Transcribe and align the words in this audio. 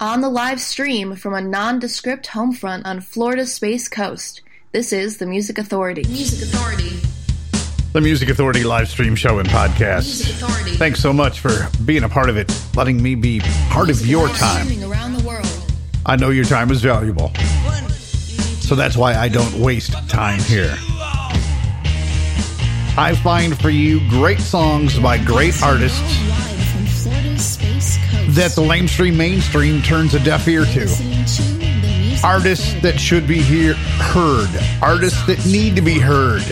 On 0.00 0.20
the 0.20 0.28
live 0.28 0.60
stream 0.60 1.16
from 1.16 1.34
a 1.34 1.40
nondescript 1.40 2.28
homefront 2.28 2.86
on 2.86 3.00
Florida's 3.00 3.52
Space 3.52 3.88
Coast, 3.88 4.42
this 4.70 4.92
is 4.92 5.18
the 5.18 5.26
Music 5.26 5.58
Authority. 5.58 6.04
Music 6.06 6.48
Authority. 6.48 7.00
The 7.94 8.00
Music 8.00 8.28
Authority 8.28 8.62
live 8.62 8.88
stream 8.88 9.16
show 9.16 9.40
and 9.40 9.48
podcast. 9.48 10.04
Music 10.04 10.36
Authority. 10.36 10.76
Thanks 10.76 11.00
so 11.00 11.12
much 11.12 11.40
for 11.40 11.68
being 11.84 12.04
a 12.04 12.08
part 12.08 12.30
of 12.30 12.36
it, 12.36 12.48
letting 12.76 13.02
me 13.02 13.16
be 13.16 13.40
part 13.70 13.90
of 13.90 14.06
your 14.06 14.28
time. 14.28 14.68
Around 14.84 15.14
the 15.14 15.26
world. 15.26 15.72
I 16.06 16.14
know 16.14 16.30
your 16.30 16.44
time 16.44 16.70
is 16.70 16.80
valuable. 16.80 17.32
So 18.60 18.76
that's 18.76 18.96
why 18.96 19.14
I 19.14 19.26
don't 19.26 19.54
waste 19.54 19.94
time 20.08 20.38
here. 20.38 20.76
I 22.96 23.18
find 23.20 23.60
for 23.60 23.70
you 23.70 23.98
great 24.08 24.38
songs 24.38 24.96
by 24.96 25.18
great 25.18 25.60
artists 25.60 26.27
that 28.38 28.52
the 28.52 28.62
lamestream 28.62 29.16
mainstream 29.16 29.82
turns 29.82 30.14
a 30.14 30.20
deaf 30.20 30.46
ear 30.46 30.64
to. 30.64 30.82
Listening 30.82 31.24
to 31.24 31.42
the 31.58 31.98
Music 31.98 32.24
Artists 32.24 32.72
that 32.82 33.00
should 33.00 33.26
be 33.26 33.40
hear- 33.40 33.74
heard. 33.74 34.48
Artists 34.80 35.20
that 35.26 35.44
need 35.44 35.74
to 35.74 35.82
be 35.82 35.98
heard. 35.98 36.44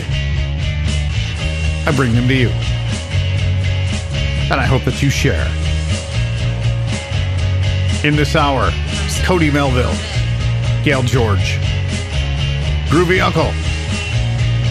I 1.87 1.93
bring 1.95 2.13
them 2.13 2.27
to 2.27 2.33
you. 2.33 2.49
And 4.51 4.59
I 4.59 4.65
hope 4.65 4.83
that 4.83 5.01
you 5.01 5.09
share. 5.09 5.47
In 8.03 8.17
this 8.17 8.35
hour, 8.35 8.69
Cody 9.23 9.49
Melville, 9.49 9.95
Gail 10.83 11.03
George, 11.03 11.57
Groovy 12.89 13.23
Uncle, 13.23 13.53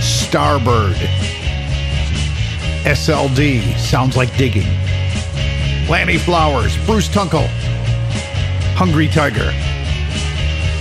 Starbird, 0.03 0.97
SLD, 2.85 3.79
sounds 3.79 4.19
like 4.19 4.37
digging, 4.37 4.69
Lanny 5.89 6.19
Flowers, 6.19 6.77
Bruce 6.85 7.09
Tunkel, 7.09 7.47
Hungry 8.75 9.07
Tiger. 9.07 9.53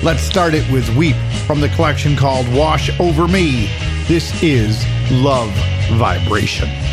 Let's 0.03 0.23
start 0.23 0.55
it 0.55 0.67
with 0.71 0.89
Weep 0.95 1.15
from 1.45 1.61
the 1.61 1.69
collection 1.69 2.15
called 2.15 2.51
Wash 2.51 2.89
Over 2.99 3.27
Me. 3.27 3.69
This 4.07 4.41
is 4.41 4.83
Love 5.11 5.51
Vibration. 5.91 6.84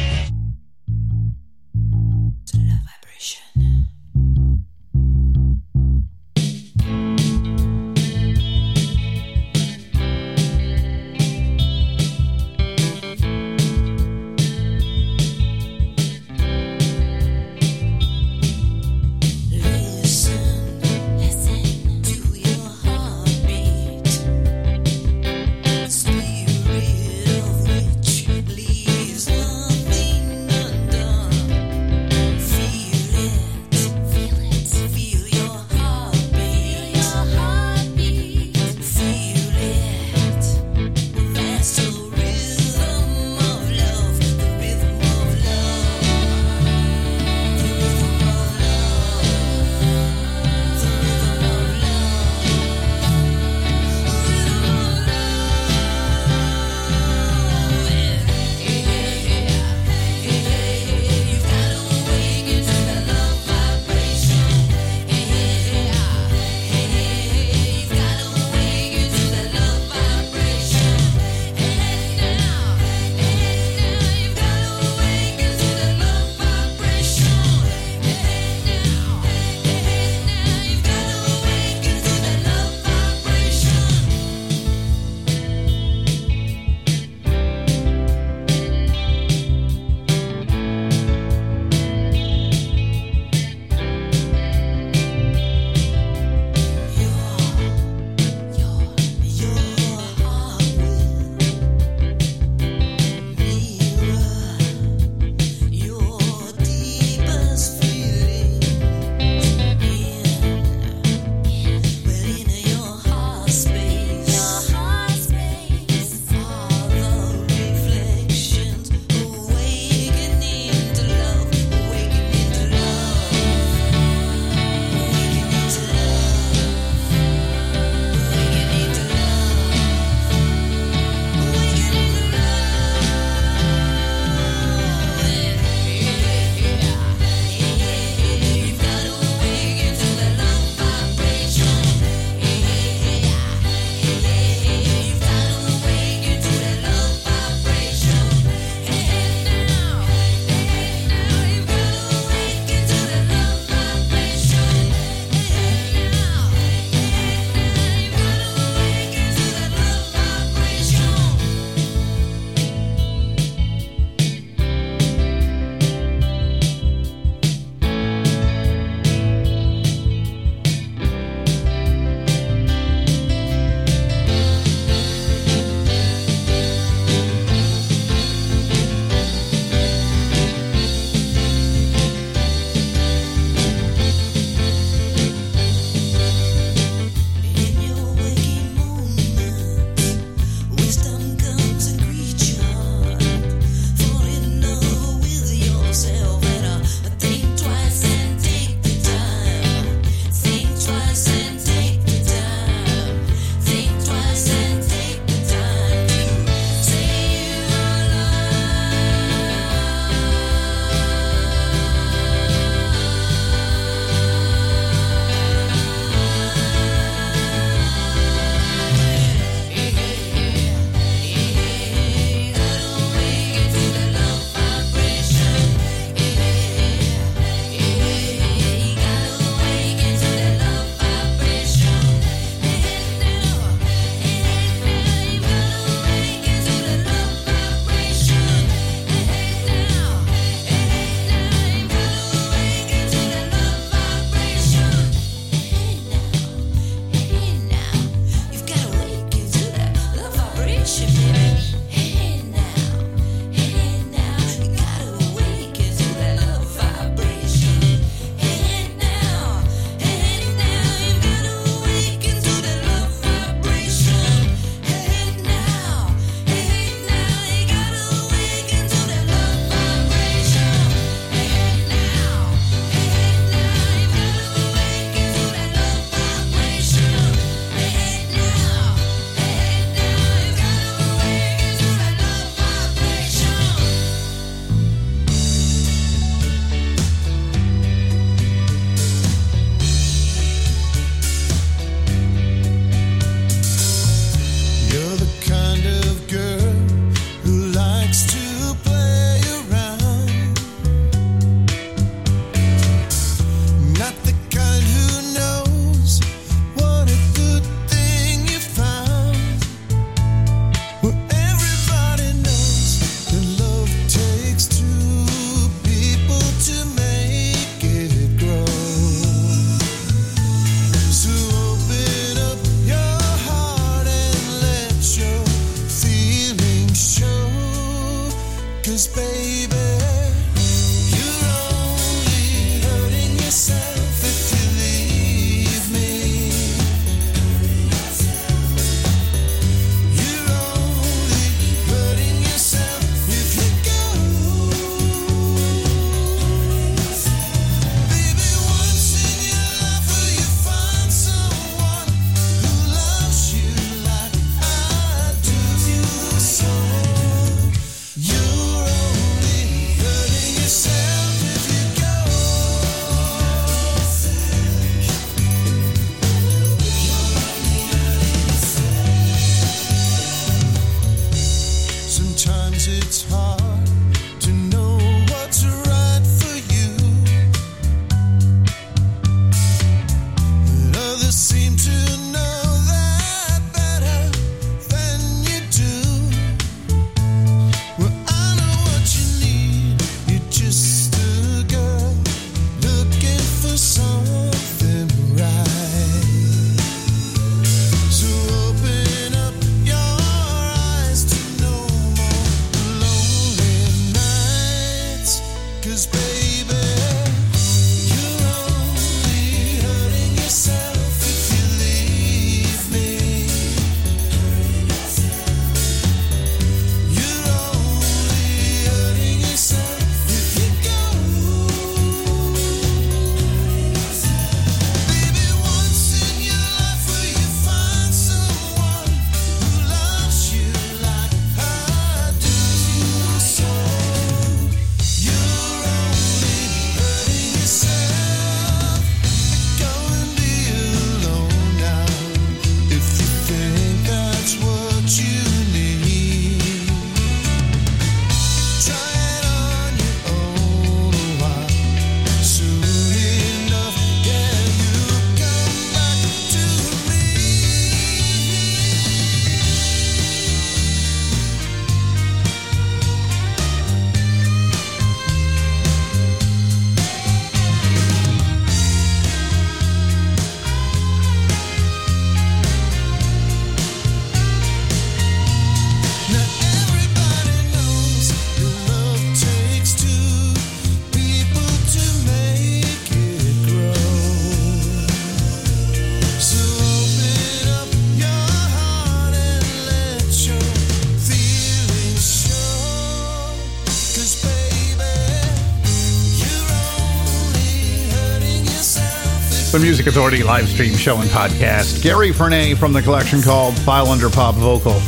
The 499.73 499.79
Music 499.81 500.07
Authority 500.07 500.45
live 500.45 500.69
stream 500.69 500.95
show 500.95 501.19
and 501.21 501.29
podcast. 501.31 502.03
Gary 502.05 502.31
Frenay 502.31 502.77
from 502.77 502.93
the 502.93 503.03
collection 503.03 503.43
called 503.43 503.77
File 503.81 504.07
Under 504.07 504.31
Pop 504.31 504.55
Vocal. 504.55 505.01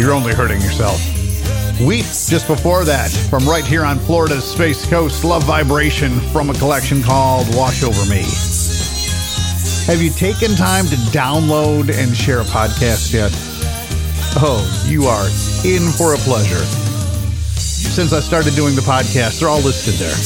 You're 0.00 0.12
only 0.12 0.34
hurting 0.34 0.60
yourself. 0.62 0.98
Weep 1.80 2.06
just 2.06 2.48
before 2.48 2.84
that 2.84 3.10
from 3.30 3.48
right 3.48 3.64
here 3.64 3.84
on 3.84 4.00
Florida's 4.00 4.44
Space 4.44 4.84
Coast. 4.84 5.22
Love 5.22 5.44
Vibration 5.44 6.18
from 6.32 6.50
a 6.50 6.54
collection 6.54 7.04
called 7.04 7.46
Wash 7.54 7.84
Over 7.84 8.04
Me. 8.10 8.24
Have 9.86 10.02
you 10.02 10.10
taken 10.10 10.56
time 10.56 10.86
to 10.86 10.96
download 11.12 11.96
and 11.96 12.16
share 12.16 12.40
a 12.40 12.44
podcast 12.44 13.12
yet? 13.12 13.30
Oh, 14.42 14.66
you 14.88 15.04
are 15.04 15.26
in 15.64 15.92
for 15.92 16.14
a 16.14 16.18
pleasure. 16.18 16.89
Since 18.00 18.14
I 18.14 18.20
started 18.20 18.54
doing 18.54 18.74
the 18.74 18.80
podcast, 18.80 19.40
they're 19.40 19.50
all 19.50 19.60
listed 19.60 19.92
there. 19.96 20.16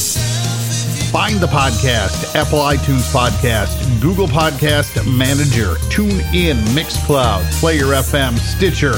Find 1.11 1.41
the 1.41 1.47
podcast, 1.47 2.33
Apple 2.33 2.59
iTunes 2.59 3.11
Podcast, 3.11 3.99
Google 4.01 4.27
Podcast 4.27 5.05
Manager, 5.05 5.73
TuneIn, 5.91 6.55
Mixcloud, 6.67 7.43
Player 7.59 7.87
FM, 7.87 8.37
Stitcher, 8.37 8.93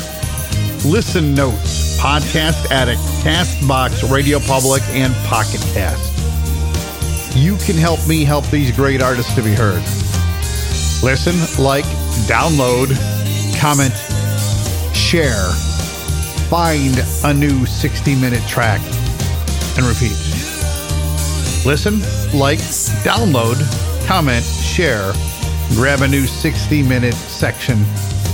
Listen 0.88 1.34
Notes, 1.34 2.00
Podcast 2.00 2.69
Addict, 2.69 3.00
Castbox, 3.25 4.12
Radio 4.12 4.38
Public, 4.41 4.84
and 4.89 5.12
Pocket 5.25 5.62
Cast. 5.74 7.36
You 7.36 7.57
can 7.57 7.77
help 7.77 8.07
me 8.07 8.24
help 8.24 8.46
these 8.51 8.69
great 8.69 9.01
artists 9.01 9.34
to 9.34 9.41
be 9.41 9.55
heard. 9.55 9.81
Listen, 11.01 11.34
like, 11.57 11.86
download, 12.27 12.93
comment, 13.60 13.96
share, 14.96 15.50
find 16.49 16.97
a 17.25 17.33
new 17.33 17.65
60 17.65 18.15
minute 18.15 18.41
track, 18.47 18.79
and 19.77 19.85
repeat. 19.85 20.15
Listen, 21.65 21.99
like, 22.33 22.59
download, 23.03 23.57
comment, 24.07 24.45
share, 24.45 25.11
grab 25.73 26.01
a 26.01 26.07
new 26.07 26.25
60 26.25 26.83
minute 26.83 27.13
section, 27.13 27.83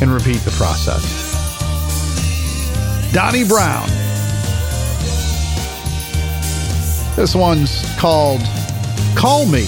and 0.02 0.12
repeat 0.12 0.38
the 0.42 0.52
process. 0.52 1.34
Donnie 3.12 3.48
Brown. 3.48 3.88
This 7.16 7.36
one's 7.36 7.84
called 7.98 8.42
Call 9.16 9.46
Me, 9.48 9.66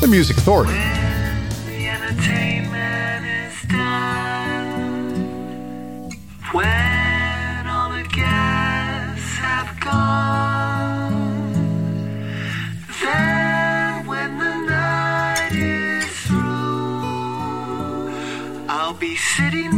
the 0.00 0.08
Music 0.08 0.38
Authority. 0.38 0.97
I'll 19.40 19.77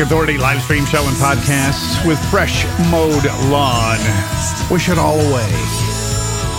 Authority 0.00 0.38
live 0.38 0.62
stream 0.62 0.84
show 0.84 1.04
and 1.06 1.16
podcast 1.16 2.06
with 2.06 2.18
Fresh 2.30 2.64
Mode 2.90 3.24
Lawn. 3.50 3.98
Wish 4.70 4.88
it 4.88 4.96
all 4.96 5.18
away. 5.18 5.50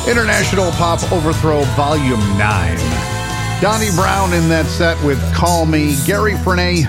International 0.10 0.72
Pop 0.72 1.00
Overthrow 1.12 1.64
Volume 1.76 2.20
9. 2.38 3.62
Donnie 3.62 3.92
Brown 3.96 4.34
in 4.34 4.50
that 4.50 4.66
set 4.66 5.02
with 5.06 5.20
Call 5.34 5.66
Me. 5.66 5.96
Gary 6.06 6.34
Frenay. 6.34 6.84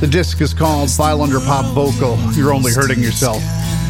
The 0.00 0.06
disc 0.06 0.40
is 0.40 0.54
called 0.54 0.90
File 0.90 1.20
Under 1.20 1.40
Pop 1.40 1.66
Vocal. 1.74 2.16
You're 2.32 2.54
only 2.54 2.72
hurting 2.72 3.02
yourself. 3.02 3.42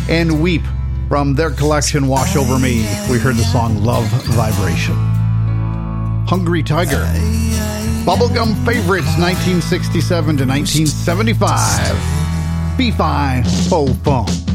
And 0.09 0.43
Weep 0.43 0.63
from 1.09 1.35
their 1.35 1.51
collection 1.51 2.09
Wash 2.09 2.35
Over 2.35 2.59
Me. 2.59 2.79
We 3.11 3.19
heard 3.19 3.37
the 3.37 3.45
song 3.45 3.85
Love 3.85 4.07
Vibration. 4.25 4.97
Hungry 6.27 6.63
Tiger. 6.65 7.05
Bubblegum 8.07 8.55
Favorites 8.65 9.19
1967 9.19 10.37
to 10.37 10.47
1975. 10.47 12.79
Be 12.79 12.93
Fine, 12.93 13.43
Faux 13.69 13.91
Funk. 14.05 14.46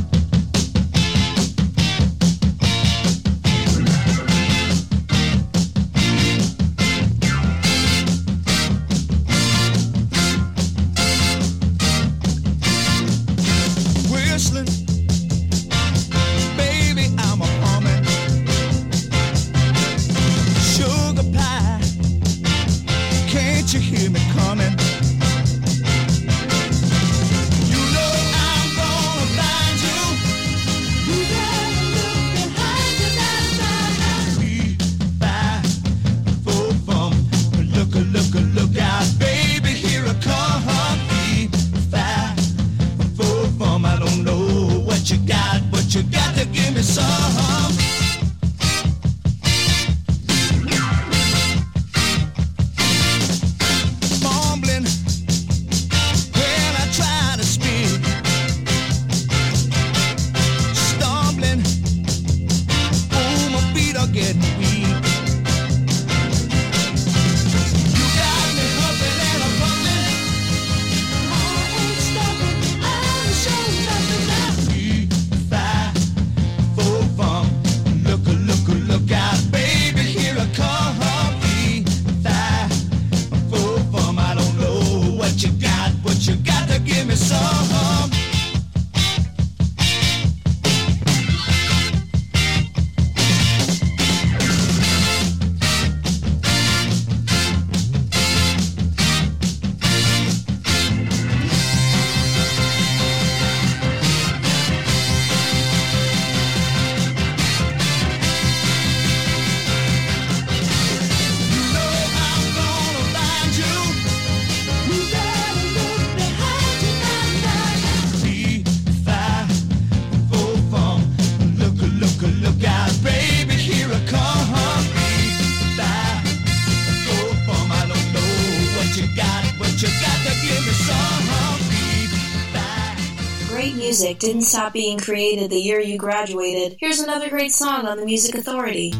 Didn't 134.22 134.44
stop 134.44 134.72
being 134.72 135.00
created 135.00 135.50
the 135.50 135.60
year 135.60 135.80
you 135.80 135.98
graduated. 135.98 136.78
Here's 136.80 137.00
another 137.00 137.28
great 137.28 137.52
song 137.52 137.88
on 137.88 137.98
the 137.98 138.06
Music 138.06 138.36
Authority. 138.36 138.94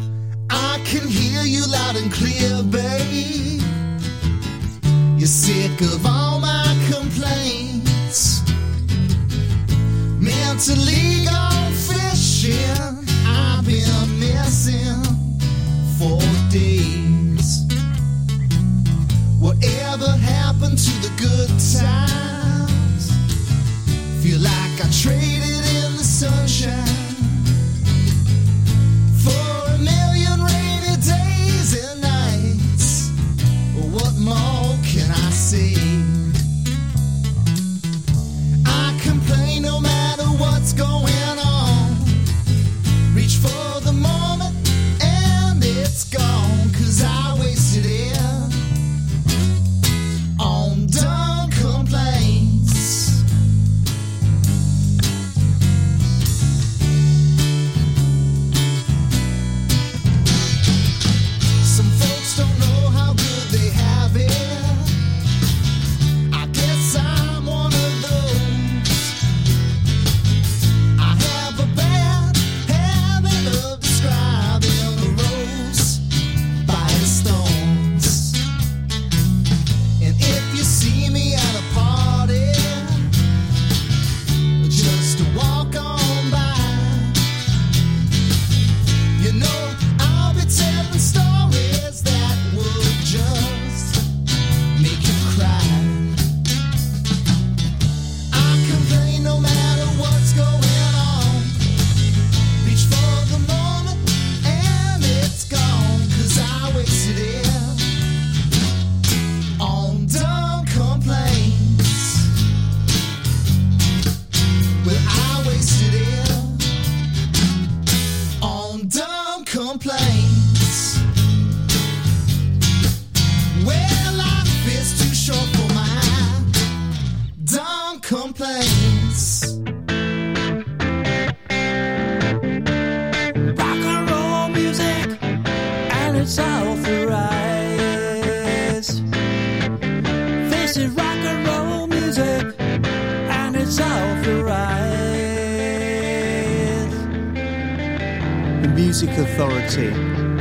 I 0.50 0.82
can 0.84 1.06
hear 1.06 1.42
you 1.42 1.64
loud 1.64 1.94
and 1.94 2.12
clear, 2.12 2.60
babe. 2.64 3.62
You're 5.16 5.28
sick 5.28 5.80
of 5.80 6.04
all 6.04 6.40
my 6.40 6.66
complaints. 6.90 8.42
Mentally 10.18 11.31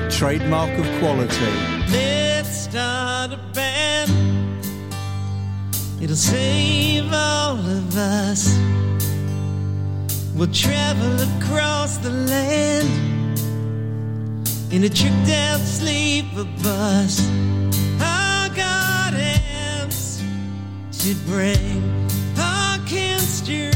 trademark 0.10 0.78
of 0.78 0.86
quality. 1.00 1.54
Let's 1.90 2.64
start 2.64 3.32
a 3.32 3.40
band. 3.54 4.12
It'll 6.02 6.18
save 6.18 7.06
all 7.14 7.56
of 7.56 7.96
us. 7.96 8.60
We'll 10.36 10.52
travel 10.52 11.14
across 11.30 11.96
the 11.98 12.10
land 12.10 13.40
in 14.70 14.84
a 14.84 14.90
tricked 14.90 15.30
out 15.30 15.62
sleeper 15.62 16.46
bus. 16.62 17.26
Our 18.02 18.50
gardens 18.50 20.22
should 20.92 21.26
bring 21.26 21.82
our 22.38 22.80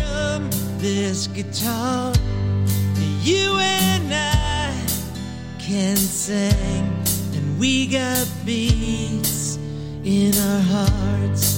up 0.01 0.41
this 0.79 1.27
guitar. 1.27 2.13
You 3.23 3.57
and 3.57 4.13
I 4.13 4.54
can 5.67 5.95
sing, 5.97 6.85
and 7.33 7.59
we 7.59 7.87
got 7.87 8.27
beats 8.45 9.57
in 10.03 10.31
our 10.37 10.59
hearts. 10.61 11.54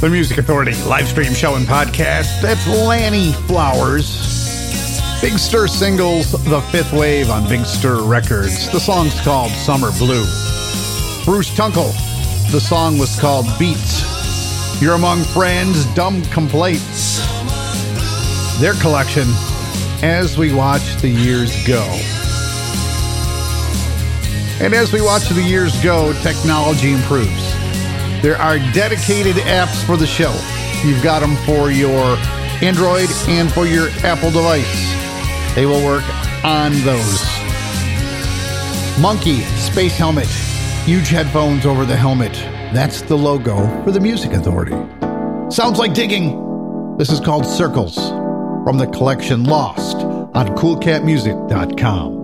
The 0.00 0.10
Music 0.10 0.36
Authority 0.36 0.74
live 0.84 1.08
stream 1.08 1.32
show 1.32 1.54
and 1.54 1.66
podcast. 1.66 2.42
That's 2.42 2.66
Lanny 2.68 3.32
Flowers. 3.48 4.06
Big 5.22 5.38
Stir 5.38 5.66
singles, 5.66 6.32
The 6.44 6.60
Fifth 6.70 6.92
Wave 6.92 7.30
on 7.30 7.48
Big 7.48 7.64
Stir 7.64 8.02
Records. 8.02 8.70
The 8.70 8.78
song's 8.78 9.18
called 9.22 9.50
Summer 9.52 9.90
Blue. 9.98 10.24
Bruce 11.24 11.48
Tunkel. 11.56 11.92
The 12.52 12.60
song 12.60 12.98
was 12.98 13.18
called 13.18 13.46
Beats. 13.58 14.02
You're 14.82 14.94
Among 14.94 15.24
Friends, 15.24 15.86
Dumb 15.94 16.22
Complaints. 16.26 17.18
Their 18.60 18.74
collection, 18.74 19.26
As 20.02 20.36
We 20.36 20.54
Watch 20.54 20.96
the 21.00 21.08
Years 21.08 21.66
Go. 21.66 21.82
And 24.60 24.74
as 24.74 24.92
we 24.92 25.00
watch 25.02 25.28
the 25.28 25.42
years 25.42 25.82
go, 25.82 26.12
technology 26.22 26.92
improves. 26.92 27.45
There 28.22 28.36
are 28.36 28.58
dedicated 28.72 29.36
apps 29.36 29.84
for 29.84 29.96
the 29.96 30.06
show. 30.06 30.32
You've 30.84 31.02
got 31.02 31.20
them 31.20 31.36
for 31.44 31.70
your 31.70 32.16
Android 32.62 33.08
and 33.28 33.52
for 33.52 33.66
your 33.66 33.88
Apple 34.02 34.30
device. 34.30 35.54
They 35.54 35.66
will 35.66 35.84
work 35.84 36.04
on 36.44 36.72
those. 36.84 37.22
Monkey 39.00 39.40
Space 39.58 39.96
Helmet. 39.96 40.28
Huge 40.84 41.08
headphones 41.08 41.66
over 41.66 41.84
the 41.84 41.96
helmet. 41.96 42.32
That's 42.72 43.02
the 43.02 43.16
logo 43.16 43.66
for 43.84 43.90
the 43.90 44.00
Music 44.00 44.32
Authority. 44.32 44.76
Sounds 45.50 45.78
like 45.78 45.94
digging. 45.94 46.96
This 46.96 47.10
is 47.10 47.20
called 47.20 47.44
Circles 47.44 47.96
from 48.64 48.78
the 48.78 48.86
collection 48.86 49.44
Lost 49.44 49.96
on 49.96 50.48
coolcatmusic.com. 50.56 52.15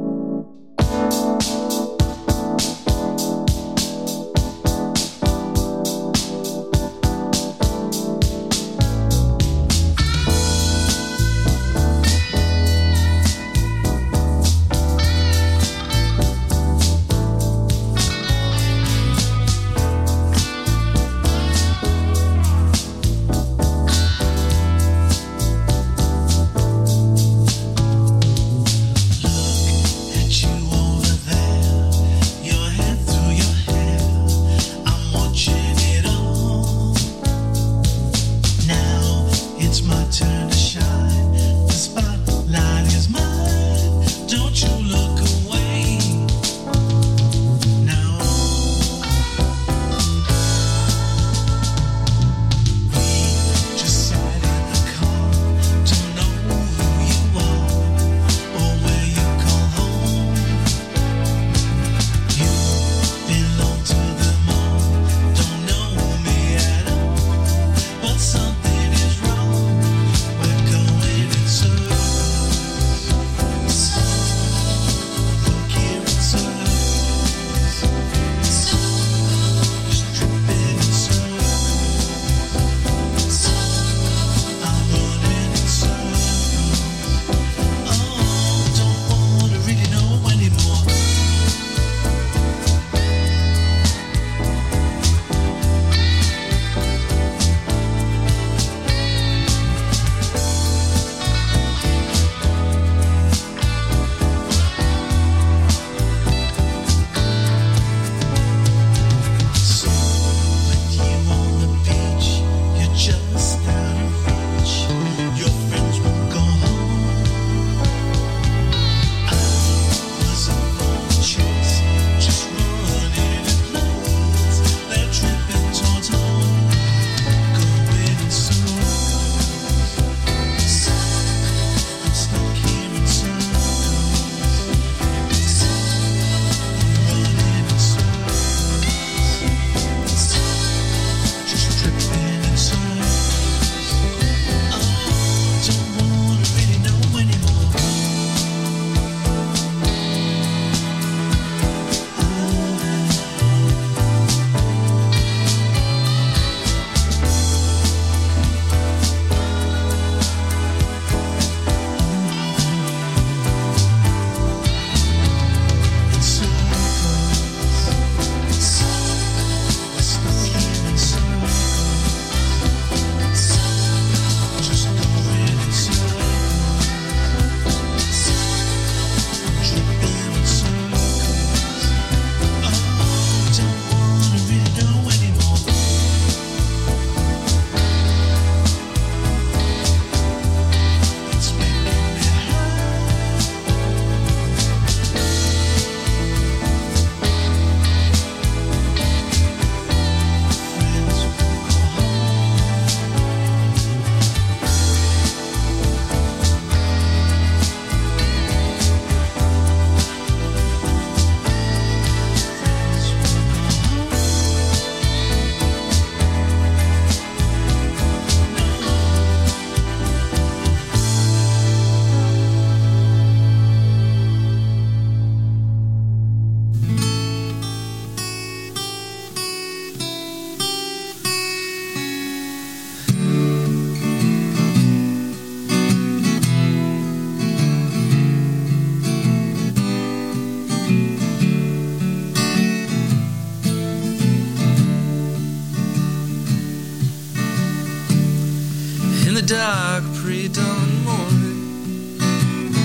dark 249.52 250.02
pre-dawn 250.14 251.04
morning. 251.04 252.18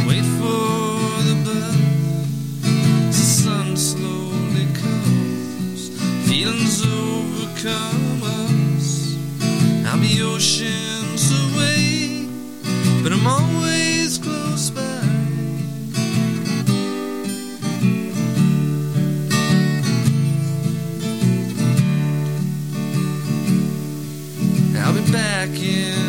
Wait 0.05 0.25
for 0.37 1.23
the 1.27 1.35
buzz. 1.45 2.61
The 3.07 3.25
sun 3.41 3.77
slowly 3.77 4.65
comes. 4.81 5.81
Feelings 6.27 6.85
overcome 6.85 8.21
us. 8.21 9.15
I'll 9.85 10.01
be 10.01 10.21
oceans 10.21 11.31
away, 11.45 12.27
but 13.01 13.13
I'm 13.13 13.25
always 13.25 14.17
close 14.17 14.69
by. 14.69 14.81
I'll 24.83 24.93
be 24.93 25.11
back 25.13 25.49
in 25.63 26.06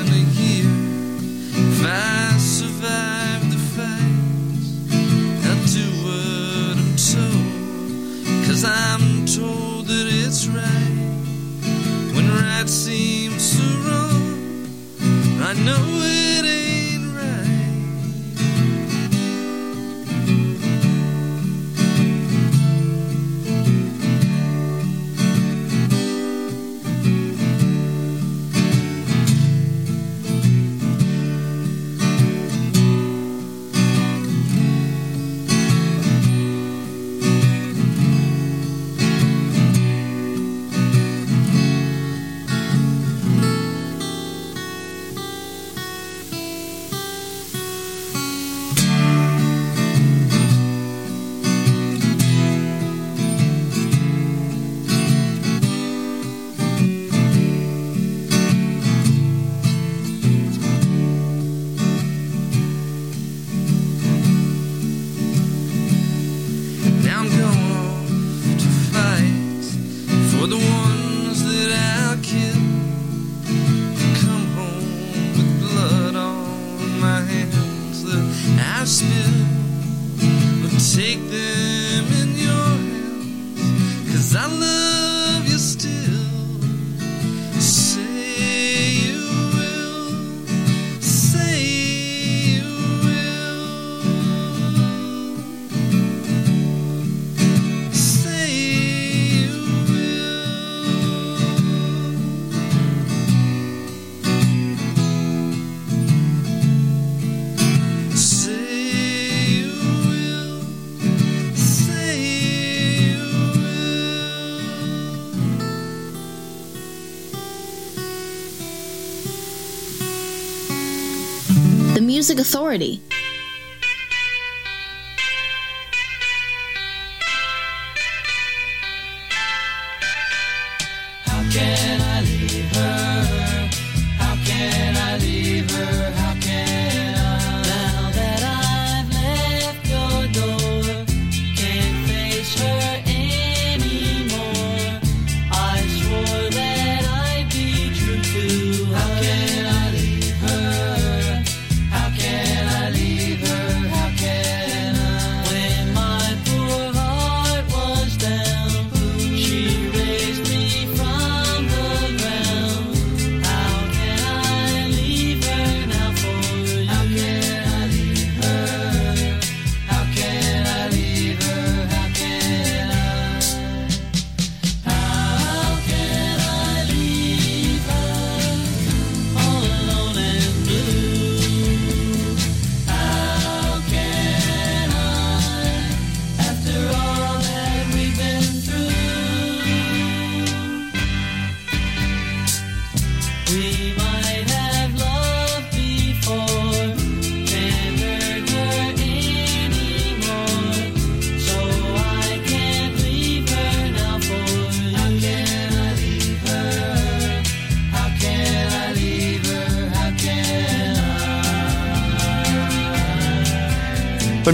Music 122.29 122.45
Authority. 122.47 123.18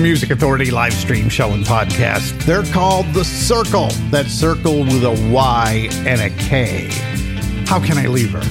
Music 0.04 0.28
Authority 0.28 0.70
live 0.70 0.92
stream 0.92 1.30
show 1.30 1.52
and 1.52 1.64
podcast. 1.64 2.38
They're 2.44 2.62
called 2.74 3.06
The 3.14 3.20
Cyrkle. 3.20 3.90
That 4.10 4.26
circle 4.26 4.80
with 4.80 5.02
a 5.02 5.30
Y 5.32 5.88
and 6.04 6.20
a 6.20 6.28
K. 6.28 6.88
How 7.64 7.80
can 7.80 7.96
I 7.96 8.06
leave 8.08 8.32
her? 8.32 8.44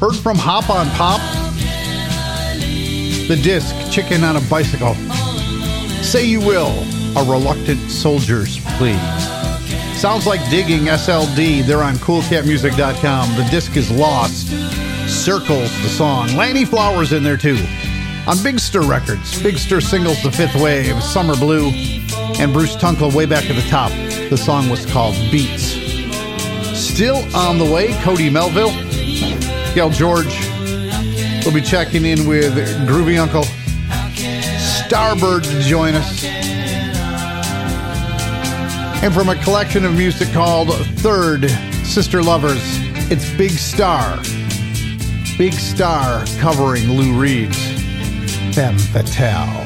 Heard 0.00 0.16
from 0.16 0.38
Hop 0.38 0.70
on 0.70 0.88
Pop. 0.92 1.20
The 3.28 3.38
disc, 3.42 3.74
Chicken 3.92 4.24
on 4.24 4.36
a 4.36 4.40
Bicycle. 4.48 4.94
Say 6.02 6.24
You 6.24 6.40
Will, 6.40 6.72
A 7.18 7.30
Reluctant 7.30 7.90
Soldier's 7.90 8.58
Plea. 8.78 8.96
Sounds 9.94 10.26
like 10.26 10.40
digging 10.48 10.84
SLD. 10.84 11.66
They're 11.66 11.82
on 11.82 11.96
coolcatmusic.com. 11.96 13.36
The 13.36 13.46
disc 13.50 13.76
is 13.76 13.90
lost. 13.90 14.46
Circles 15.06 15.70
the 15.82 15.90
song. 15.90 16.34
Lannie 16.34 16.64
Flowers 16.64 17.12
in 17.12 17.22
there 17.22 17.36
too 17.36 17.58
on 18.26 18.42
Big 18.42 18.58
Stir 18.58 18.82
Records. 18.82 19.42
Big 19.42 19.58
Stir 19.58 19.80
singles 19.80 20.22
The 20.22 20.32
Fifth 20.32 20.54
Wave, 20.56 21.02
Summer 21.02 21.36
Blue, 21.36 21.70
and 22.38 22.52
Bruce 22.52 22.76
Tunkel 22.76 23.14
way 23.14 23.26
back 23.26 23.48
at 23.50 23.56
the 23.56 23.68
top. 23.68 23.90
The 24.30 24.36
song 24.36 24.68
was 24.70 24.86
called 24.86 25.14
Beats. 25.30 25.74
Still 26.78 27.16
on 27.36 27.58
the 27.58 27.64
way, 27.64 27.92
Cody 28.02 28.30
Melville, 28.30 28.72
Gail 29.74 29.90
George. 29.90 30.34
We'll 31.44 31.54
be 31.54 31.60
checking 31.60 32.04
in 32.04 32.26
with 32.26 32.54
Groovy 32.88 33.18
Uncle, 33.18 33.44
Starbyrd 34.82 35.44
to 35.44 35.60
join 35.60 35.94
us. 35.94 36.24
And 39.02 39.12
from 39.12 39.28
a 39.28 39.36
collection 39.42 39.84
of 39.84 39.94
music 39.94 40.32
called 40.32 40.74
Third 41.00 41.50
Sister 41.84 42.22
Lovers, 42.22 42.62
it's 43.10 43.30
Big 43.34 43.50
Star. 43.50 44.16
Big 45.36 45.52
Star 45.52 46.24
covering 46.38 46.88
Lou 46.88 47.20
Reed's. 47.20 47.73
FM 48.54 48.78
The 48.92 49.02
Tell. 49.02 49.63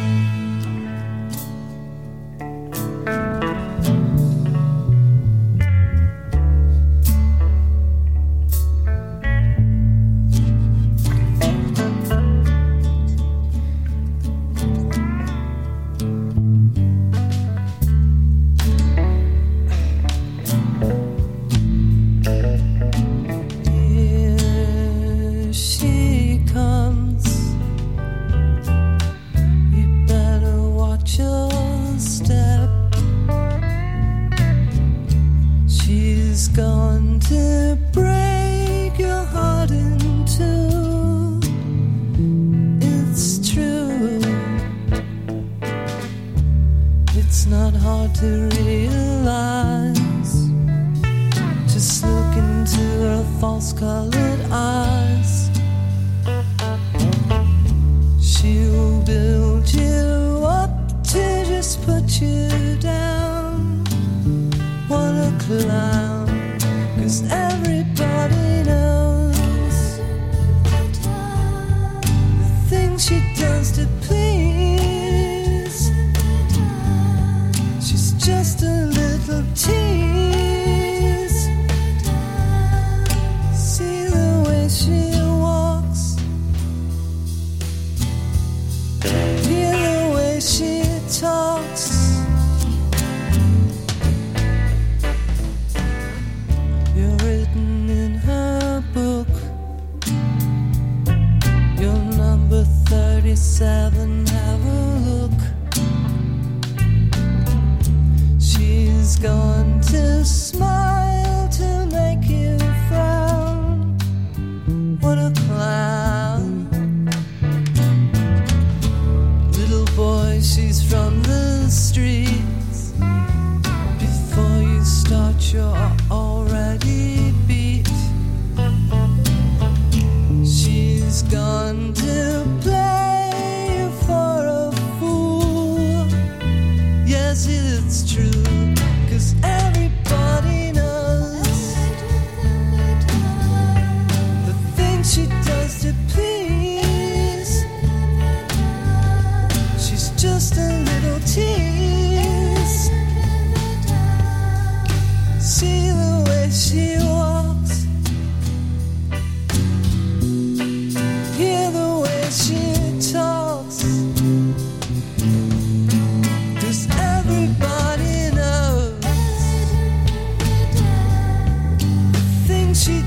she. 172.79 173.03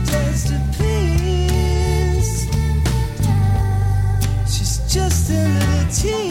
She's 4.48 4.78
just 4.94 5.30
a 5.32 5.34
little 5.34 5.92
teen. 5.92 6.31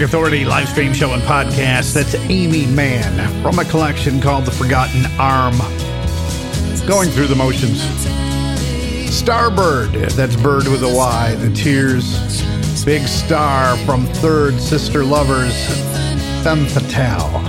Music 0.00 0.14
Authority 0.14 0.46
live 0.46 0.66
stream 0.66 0.94
show 0.94 1.10
and 1.10 1.22
podcast. 1.24 1.92
That's 1.92 2.14
Aimee 2.14 2.64
Mann 2.64 3.42
from 3.42 3.58
a 3.58 3.66
collection 3.66 4.18
called 4.18 4.46
The 4.46 4.50
Forgotten 4.50 5.04
Arm. 5.18 5.58
Going 6.88 7.10
through 7.10 7.26
the 7.26 7.36
motions. 7.36 7.82
Starbyrd, 9.10 10.10
that's 10.12 10.36
Bird 10.36 10.68
with 10.68 10.82
a 10.84 10.88
Y, 10.88 11.34
The 11.34 11.50
Tears. 11.50 12.42
Big 12.82 13.06
Star 13.06 13.76
from 13.84 14.06
Third 14.06 14.58
Sister 14.58 15.04
Lovers, 15.04 15.66
Femme 16.42 16.64
Fatale. 16.64 17.42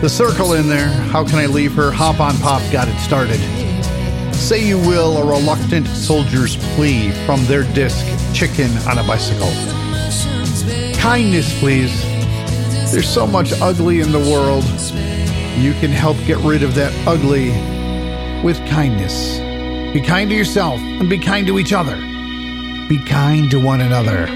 The 0.00 0.06
Cyrkle 0.06 0.60
in 0.60 0.68
there, 0.68 0.86
How 1.10 1.24
Can 1.24 1.40
I 1.40 1.46
Leave 1.46 1.72
Her? 1.72 1.90
Hop 1.90 2.20
on 2.20 2.36
Pop 2.38 2.62
got 2.70 2.86
it 2.86 3.00
started. 3.00 3.40
Say 4.32 4.64
You 4.64 4.78
Will, 4.78 5.16
A 5.16 5.26
Reluctant 5.26 5.88
Soldier's 5.88 6.54
Plea 6.76 7.10
from 7.26 7.44
their 7.46 7.64
disc, 7.74 8.06
Chicken 8.32 8.70
on 8.86 8.98
a 8.98 9.02
Bicycle 9.02 9.50
kindness, 11.08 11.58
please. 11.58 12.02
There's 12.92 13.08
so 13.08 13.26
much 13.26 13.58
ugly 13.62 14.00
in 14.00 14.12
the 14.12 14.18
world. 14.18 14.62
You 15.58 15.72
can 15.80 15.90
help 15.90 16.18
get 16.26 16.36
rid 16.40 16.62
of 16.62 16.74
that 16.74 16.92
ugly 17.08 17.48
with 18.44 18.58
kindness. 18.68 19.38
Be 19.94 20.02
kind 20.02 20.28
to 20.28 20.36
yourself 20.36 20.78
and 20.78 21.08
be 21.08 21.18
kind 21.18 21.46
to 21.46 21.58
each 21.58 21.72
other. 21.72 21.96
Be 22.90 23.02
kind 23.06 23.50
to 23.52 23.58
one 23.58 23.80
another. 23.80 24.26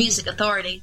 Music 0.00 0.28
Authority. 0.28 0.82